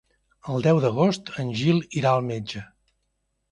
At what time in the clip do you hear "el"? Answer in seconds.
0.53-0.63